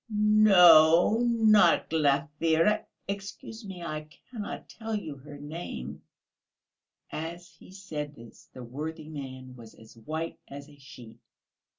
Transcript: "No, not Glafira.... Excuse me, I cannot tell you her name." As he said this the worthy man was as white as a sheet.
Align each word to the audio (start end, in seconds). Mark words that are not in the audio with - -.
"No, 0.09 1.19
not 1.19 1.87
Glafira.... 1.91 2.87
Excuse 3.07 3.63
me, 3.63 3.83
I 3.83 4.07
cannot 4.31 4.67
tell 4.67 4.95
you 4.95 5.17
her 5.17 5.37
name." 5.37 6.01
As 7.11 7.51
he 7.51 7.69
said 7.69 8.15
this 8.15 8.49
the 8.51 8.63
worthy 8.63 9.09
man 9.09 9.55
was 9.55 9.75
as 9.75 9.95
white 9.95 10.39
as 10.47 10.67
a 10.67 10.77
sheet. 10.79 11.19